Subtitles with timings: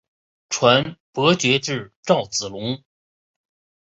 [0.49, 2.83] 传伯爵至赵之龙。